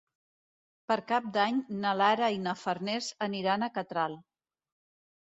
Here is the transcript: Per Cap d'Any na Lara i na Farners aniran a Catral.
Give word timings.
Per 0.91 0.97
Cap 1.11 1.27
d'Any 1.35 1.59
na 1.85 1.93
Lara 2.01 2.33
i 2.39 2.41
na 2.49 2.57
Farners 2.65 3.13
aniran 3.31 3.71
a 3.71 3.73
Catral. 3.81 4.21